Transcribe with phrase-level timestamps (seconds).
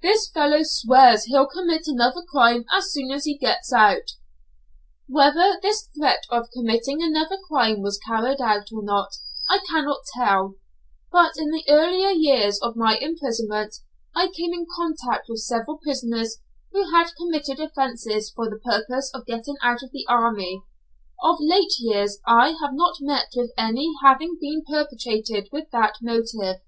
[0.00, 5.08] This fellow swears he'll commit another crime as soon as he gets out!" Penal servitude.
[5.08, 9.16] Whether this threat of committing another crime was carried out or not
[9.50, 10.54] I cannot tell,
[11.10, 13.74] but in the earlier years of my imprisonment
[14.14, 16.36] I came in contact with several prisoners
[16.70, 20.62] who had committed offences for the purpose of getting out of the army.
[21.24, 26.60] Of late years I have not met with any having been perpetrated with that motive.